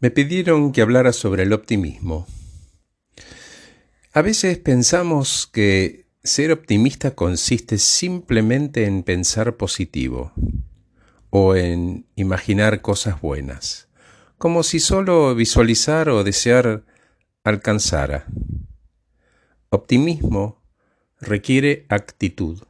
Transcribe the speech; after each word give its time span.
Me 0.00 0.12
pidieron 0.12 0.70
que 0.70 0.80
hablara 0.80 1.12
sobre 1.12 1.42
el 1.42 1.52
optimismo. 1.52 2.26
A 4.12 4.22
veces 4.22 4.56
pensamos 4.58 5.48
que 5.52 6.06
ser 6.22 6.52
optimista 6.52 7.16
consiste 7.16 7.78
simplemente 7.78 8.84
en 8.84 9.02
pensar 9.02 9.56
positivo 9.56 10.32
o 11.30 11.56
en 11.56 12.06
imaginar 12.14 12.80
cosas 12.80 13.20
buenas, 13.20 13.88
como 14.38 14.62
si 14.62 14.78
solo 14.78 15.34
visualizar 15.34 16.08
o 16.10 16.22
desear 16.22 16.84
alcanzara. 17.42 18.26
Optimismo 19.68 20.62
requiere 21.20 21.86
actitud. 21.88 22.62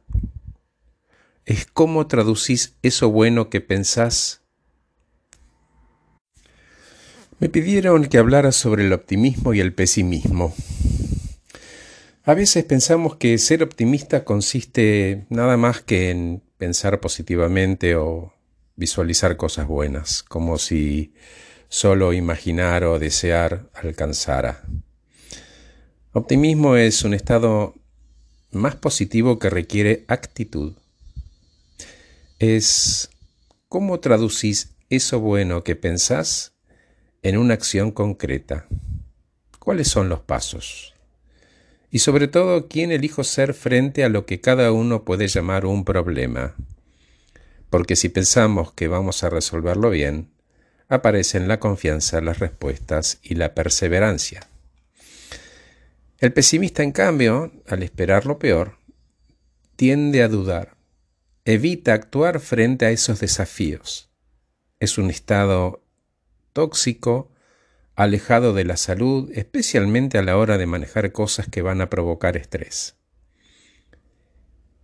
Es 1.45 1.67
cómo 1.67 2.07
traducís 2.07 2.75
eso 2.81 3.11
bueno 3.11 3.51
que 3.51 3.61
pensás 3.61 4.41
me 7.39 7.49
pidieron 7.49 8.05
que 8.05 8.17
hablara 8.17 8.51
sobre 8.51 8.85
el 8.85 8.93
optimismo 8.93 9.53
y 9.53 9.61
el 9.61 9.73
pesimismo. 9.73 10.53
A 12.23 12.33
veces 12.33 12.65
pensamos 12.65 13.15
que 13.15 13.37
ser 13.37 13.63
optimista 13.63 14.25
consiste 14.25 15.25
nada 15.29 15.57
más 15.57 15.81
que 15.81 16.11
en 16.11 16.43
pensar 16.57 16.99
positivamente 16.99 17.95
o 17.95 18.33
visualizar 18.75 19.37
cosas 19.37 19.67
buenas, 19.67 20.21
como 20.23 20.57
si 20.57 21.13
solo 21.69 22.13
imaginar 22.13 22.83
o 22.83 22.99
desear 22.99 23.69
alcanzara. 23.73 24.63
Optimismo 26.11 26.75
es 26.75 27.03
un 27.03 27.13
estado 27.13 27.73
más 28.51 28.75
positivo 28.75 29.39
que 29.39 29.49
requiere 29.49 30.03
actitud. 30.07 30.73
Es 32.39 33.09
cómo 33.69 33.99
traducís 33.99 34.75
eso 34.89 35.19
bueno 35.19 35.63
que 35.63 35.75
pensás 35.75 36.53
en 37.21 37.37
una 37.37 37.53
acción 37.53 37.91
concreta. 37.91 38.67
¿Cuáles 39.59 39.87
son 39.87 40.09
los 40.09 40.21
pasos? 40.21 40.95
Y 41.91 41.99
sobre 41.99 42.27
todo, 42.27 42.67
¿quién 42.67 42.91
elijo 42.91 43.23
ser 43.23 43.53
frente 43.53 44.03
a 44.03 44.09
lo 44.09 44.25
que 44.25 44.41
cada 44.41 44.71
uno 44.71 45.03
puede 45.03 45.27
llamar 45.27 45.65
un 45.65 45.85
problema? 45.85 46.55
Porque 47.69 47.95
si 47.95 48.09
pensamos 48.09 48.73
que 48.73 48.87
vamos 48.87 49.23
a 49.23 49.29
resolverlo 49.29 49.89
bien, 49.89 50.29
aparecen 50.87 51.47
la 51.47 51.59
confianza, 51.59 52.21
las 52.21 52.39
respuestas 52.39 53.19
y 53.21 53.35
la 53.35 53.53
perseverancia. 53.53 54.49
El 56.19 56.33
pesimista, 56.33 56.83
en 56.83 56.91
cambio, 56.91 57.51
al 57.67 57.83
esperar 57.83 58.25
lo 58.25 58.39
peor, 58.39 58.77
tiende 59.75 60.21
a 60.21 60.27
dudar, 60.27 60.75
evita 61.45 61.93
actuar 61.93 62.39
frente 62.39 62.85
a 62.85 62.91
esos 62.91 63.19
desafíos. 63.19 64.09
Es 64.79 64.97
un 64.97 65.09
estado 65.09 65.83
tóxico, 66.53 67.31
alejado 67.95 68.53
de 68.53 68.63
la 68.63 68.77
salud, 68.77 69.29
especialmente 69.33 70.17
a 70.17 70.23
la 70.23 70.37
hora 70.37 70.57
de 70.57 70.65
manejar 70.65 71.11
cosas 71.11 71.47
que 71.49 71.61
van 71.61 71.81
a 71.81 71.89
provocar 71.89 72.37
estrés. 72.37 72.95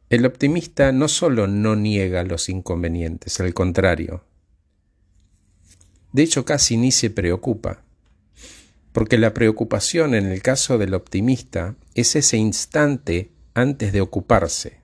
El 0.09 0.25
optimista 0.25 0.91
no 0.91 1.07
solo 1.07 1.47
no 1.47 1.75
niega 1.75 2.23
los 2.23 2.49
inconvenientes, 2.49 3.39
al 3.39 3.53
contrario. 3.53 4.23
De 6.11 6.23
hecho, 6.23 6.45
casi 6.45 6.77
ni 6.77 6.91
se 6.91 7.09
preocupa, 7.09 7.83
porque 8.91 9.17
la 9.17 9.33
preocupación 9.33 10.13
en 10.13 10.27
el 10.27 10.41
caso 10.41 10.77
del 10.77 10.94
optimista 10.94 11.75
es 11.95 12.16
ese 12.16 12.38
instante 12.38 13.31
antes 13.53 13.91
de 13.91 14.02
ocuparse. 14.02 14.79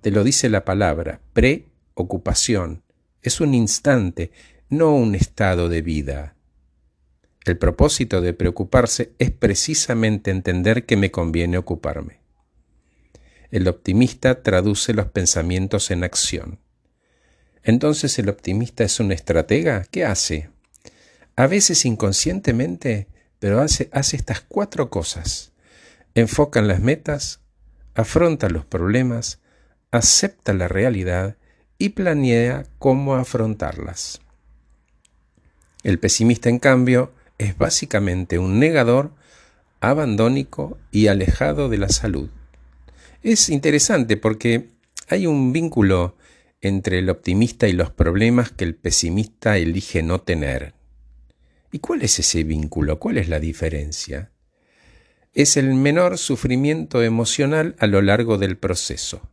Te 0.00 0.10
lo 0.10 0.22
dice 0.22 0.48
la 0.48 0.64
palabra, 0.64 1.20
preocupación. 1.32 2.82
Es 3.20 3.40
un 3.40 3.52
instante, 3.54 4.30
no 4.70 4.94
un 4.94 5.14
estado 5.14 5.70
de 5.70 5.80
vida. 5.80 6.34
El 7.46 7.56
propósito 7.56 8.20
de 8.20 8.34
preocuparse 8.34 9.14
es 9.18 9.30
precisamente 9.30 10.30
entender 10.30 10.84
que 10.84 10.98
me 10.98 11.10
conviene 11.10 11.56
ocuparme. 11.56 12.20
El 13.50 13.66
optimista 13.66 14.42
traduce 14.42 14.92
los 14.92 15.06
pensamientos 15.06 15.90
en 15.90 16.04
acción. 16.04 16.58
Entonces 17.62 18.18
el 18.18 18.28
optimista 18.28 18.84
es 18.84 19.00
un 19.00 19.10
estratega. 19.10 19.86
¿Qué 19.90 20.04
hace? 20.04 20.50
A 21.34 21.46
veces 21.46 21.86
inconscientemente, 21.86 23.08
pero 23.38 23.60
hace, 23.60 23.88
hace 23.92 24.16
estas 24.16 24.42
cuatro 24.42 24.90
cosas. 24.90 25.52
Enfoca 26.14 26.60
en 26.60 26.68
las 26.68 26.80
metas, 26.80 27.40
afronta 27.94 28.50
los 28.50 28.66
problemas, 28.66 29.40
acepta 29.90 30.52
la 30.52 30.68
realidad 30.68 31.38
y 31.78 31.90
planea 31.90 32.66
cómo 32.78 33.14
afrontarlas. 33.14 34.20
El 35.88 35.98
pesimista, 35.98 36.50
en 36.50 36.58
cambio, 36.58 37.14
es 37.38 37.56
básicamente 37.56 38.38
un 38.38 38.58
negador, 38.58 39.14
abandónico 39.80 40.76
y 40.92 41.06
alejado 41.06 41.70
de 41.70 41.78
la 41.78 41.88
salud. 41.88 42.28
Es 43.22 43.48
interesante 43.48 44.18
porque 44.18 44.68
hay 45.08 45.26
un 45.26 45.50
vínculo 45.54 46.14
entre 46.60 46.98
el 46.98 47.08
optimista 47.08 47.68
y 47.68 47.72
los 47.72 47.90
problemas 47.90 48.52
que 48.52 48.64
el 48.64 48.74
pesimista 48.74 49.56
elige 49.56 50.02
no 50.02 50.20
tener. 50.20 50.74
¿Y 51.72 51.78
cuál 51.78 52.02
es 52.02 52.18
ese 52.18 52.44
vínculo? 52.44 52.98
¿Cuál 52.98 53.16
es 53.16 53.30
la 53.30 53.40
diferencia? 53.40 54.30
Es 55.32 55.56
el 55.56 55.72
menor 55.72 56.18
sufrimiento 56.18 57.02
emocional 57.02 57.76
a 57.78 57.86
lo 57.86 58.02
largo 58.02 58.36
del 58.36 58.58
proceso. 58.58 59.30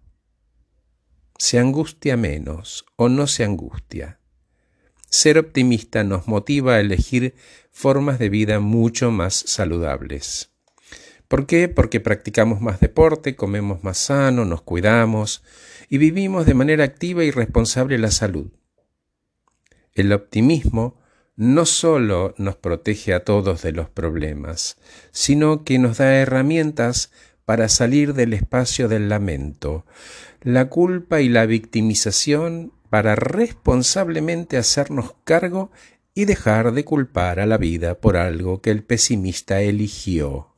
Se 1.37 1.59
angustia 1.59 2.15
menos 2.15 2.85
o 2.95 3.09
no 3.09 3.27
se 3.27 3.43
angustia. 3.43 4.21
Ser 5.15 5.37
optimista 5.37 6.03
nos 6.03 6.27
motiva 6.27 6.75
a 6.75 6.81
elegir 6.81 7.35
formas 7.71 8.19
de 8.19 8.27
vida 8.27 8.59
mucho 8.59 9.11
más 9.11 9.33
saludables. 9.33 10.51
¿Por 11.29 11.47
qué? 11.47 11.69
Porque 11.69 12.01
practicamos 12.01 12.59
más 12.59 12.81
deporte, 12.81 13.37
comemos 13.37 13.81
más 13.81 13.97
sano, 13.97 14.43
nos 14.43 14.61
cuidamos 14.61 15.41
y 15.87 15.99
vivimos 15.99 16.45
de 16.45 16.53
manera 16.53 16.83
activa 16.83 17.23
y 17.23 17.31
responsable 17.31 17.97
la 17.97 18.11
salud. 18.11 18.51
El 19.93 20.11
optimismo 20.11 20.99
no 21.37 21.65
solo 21.65 22.35
nos 22.37 22.57
protege 22.57 23.13
a 23.13 23.23
todos 23.23 23.61
de 23.61 23.71
los 23.71 23.89
problemas, 23.89 24.75
sino 25.11 25.63
que 25.63 25.79
nos 25.79 25.99
da 25.99 26.13
herramientas 26.13 27.09
para 27.45 27.69
salir 27.69 28.15
del 28.15 28.33
espacio 28.33 28.89
del 28.89 29.07
lamento. 29.07 29.85
La 30.41 30.67
culpa 30.67 31.21
y 31.21 31.29
la 31.29 31.45
victimización 31.45 32.73
para 32.95 33.13
responsablemente 33.15 34.55
hacernos 34.55 35.15
cargo 35.25 35.69
y 36.13 36.23
dejar 36.23 36.71
de 36.71 36.85
culpar 36.85 37.41
a 37.41 37.45
la 37.45 37.57
vida 37.57 37.99
por 37.99 38.15
algo 38.15 38.61
que 38.61 38.71
el 38.71 38.85
pesimista 38.85 39.59
eligió. 39.59 40.55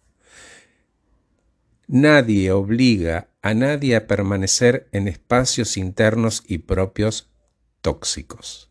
Nadie 1.87 2.51
obliga 2.51 3.29
a 3.41 3.55
nadie 3.55 3.95
a 3.95 4.05
permanecer 4.05 4.87
en 4.91 5.07
espacios 5.07 5.77
internos 5.77 6.43
y 6.47 6.59
propios 6.59 7.31
tóxicos. 7.81 8.69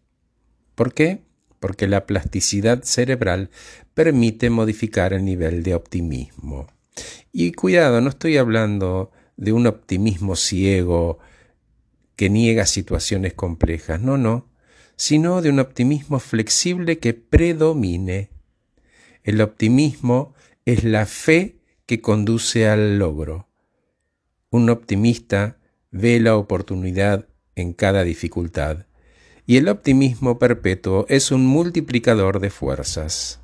¿Por 0.77 0.95
qué? 0.95 1.25
Porque 1.59 1.89
la 1.89 2.07
plasticidad 2.07 2.85
cerebral 2.85 3.51
permite 3.95 4.49
modificar 4.49 5.13
el 5.13 5.25
nivel 5.25 5.65
de 5.65 5.75
optimismo. 5.75 6.69
Y 7.33 7.51
cuidado, 7.51 8.01
no 8.01 8.11
estoy 8.11 8.37
hablando 8.37 9.11
de 9.37 9.51
un 9.51 9.67
optimismo 9.67 10.37
ciego, 10.37 11.19
que 12.17 12.31
niega 12.31 12.67
situaciones 12.67 13.35
complejas, 13.35 14.01
no, 14.01 14.17
no, 14.17 14.49
sino 14.97 15.43
de 15.43 15.51
un 15.51 15.61
optimismo 15.61 16.19
flexible 16.19 16.99
que 16.99 17.15
predomine. 17.15 18.31
El 19.23 19.41
optimismo 19.41 20.35
es 20.65 20.83
la 20.85 21.07
fe 21.07 21.57
que 21.85 22.01
conduce 22.01 22.69
al 22.69 22.99
logro. 22.99 23.49
Un 24.51 24.71
optimista 24.71 25.59
ve 25.91 26.19
la 26.19 26.37
oportunidad 26.37 27.29
en 27.55 27.73
cada 27.73 28.03
dificultad, 28.03 28.87
y 29.47 29.59
el 29.59 29.69
optimismo 29.69 30.39
perpetuo 30.39 31.07
es 31.09 31.31
un 31.31 31.47
multiplicador 31.47 32.41
de 32.41 32.51
fuerzas. 32.51 33.41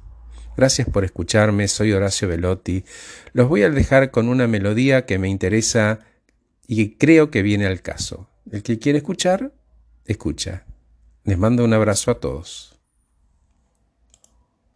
Gracias 0.56 0.88
por 0.88 1.04
escucharme, 1.04 1.68
soy 1.68 1.92
Horacio 1.92 2.28
Velotti. 2.28 2.84
Los 3.32 3.48
voy 3.48 3.62
a 3.62 3.70
dejar 3.70 4.10
con 4.10 4.28
una 4.28 4.46
melodía 4.46 5.06
que 5.06 5.18
me 5.18 5.28
interesa 5.28 6.00
y 6.66 6.96
creo 6.96 7.30
que 7.30 7.42
viene 7.42 7.66
al 7.66 7.80
caso. 7.80 8.28
El 8.50 8.62
que 8.62 8.78
quiere 8.78 8.98
escuchar, 8.98 9.52
escucha. 10.04 10.64
Les 11.24 11.38
mando 11.38 11.64
un 11.64 11.72
abrazo 11.72 12.10
a 12.10 12.18
todos. 12.18 12.74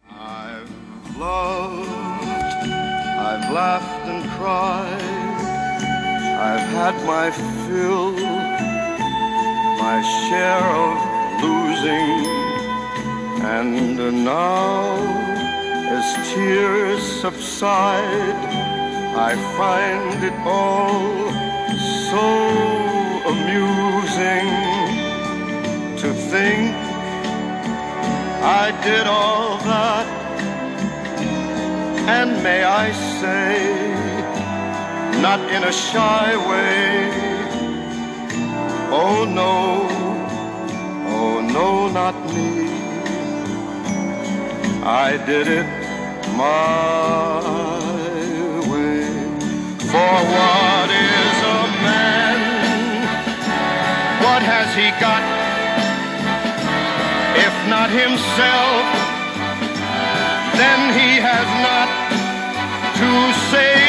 I've 0.09 1.17
loved, 1.19 1.89
I've 2.69 3.51
laughed 3.51 4.07
and 4.07 4.23
cried, 4.37 5.01
I've 6.39 6.67
had 6.71 6.95
my 7.05 7.29
fill, 7.67 8.13
my 9.81 10.01
share 10.29 10.63
of 10.87 11.17
losing, 11.43 12.25
and 13.43 14.23
now, 14.23 14.95
as 15.89 16.33
tears 16.33 17.03
subside, 17.21 18.39
I 19.15 19.35
find 19.57 20.23
it 20.23 20.33
all 20.45 21.31
so 22.09 22.86
amusing 23.27 24.47
to 26.01 26.13
think 26.31 26.73
I 28.63 28.71
did 28.83 29.05
all 29.05 29.57
that, 29.57 30.07
and 32.17 32.41
may 32.41 32.63
I 32.63 32.91
say, 33.19 33.49
not 35.21 35.41
in 35.55 35.63
a 35.63 35.73
shy 35.73 36.27
way. 36.49 37.11
Oh 39.03 39.25
no, 39.39 39.55
oh 41.15 41.41
no, 41.57 41.89
not 41.99 42.15
me. 42.33 42.69
I 44.83 45.17
did 45.25 45.47
it 45.59 45.67
my 46.37 47.41
way. 48.69 49.03
For 49.91 50.15
what 50.31 50.76
What 54.37 54.45
has 54.45 54.69
he 54.75 54.91
got? 55.01 55.23
If 57.47 57.55
not 57.73 57.89
himself, 57.89 58.85
then 60.61 60.93
he 60.93 61.17
has 61.17 61.47
not 61.65 61.89
to 63.01 63.33
say 63.49 63.86